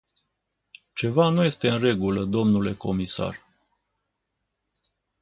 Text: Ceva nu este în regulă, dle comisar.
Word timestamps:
Ceva 0.93 1.29
nu 1.29 1.43
este 1.43 1.69
în 1.69 1.79
regulă, 1.79 2.25
dle 2.25 2.73
comisar. 2.73 3.41